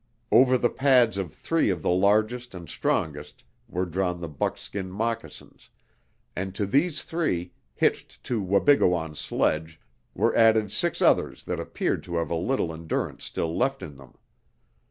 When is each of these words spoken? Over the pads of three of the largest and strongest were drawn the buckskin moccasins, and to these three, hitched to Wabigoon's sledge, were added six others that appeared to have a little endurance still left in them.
Over 0.31 0.57
the 0.57 0.71
pads 0.71 1.15
of 1.19 1.31
three 1.31 1.69
of 1.69 1.83
the 1.83 1.91
largest 1.91 2.55
and 2.55 2.67
strongest 2.67 3.43
were 3.69 3.85
drawn 3.85 4.19
the 4.19 4.27
buckskin 4.27 4.89
moccasins, 4.89 5.69
and 6.35 6.55
to 6.55 6.65
these 6.65 7.03
three, 7.03 7.51
hitched 7.75 8.23
to 8.23 8.41
Wabigoon's 8.41 9.19
sledge, 9.19 9.79
were 10.15 10.35
added 10.35 10.71
six 10.71 11.03
others 11.03 11.43
that 11.43 11.59
appeared 11.59 12.01
to 12.05 12.15
have 12.15 12.31
a 12.31 12.35
little 12.35 12.73
endurance 12.73 13.25
still 13.25 13.55
left 13.55 13.83
in 13.83 13.95
them. 13.97 14.15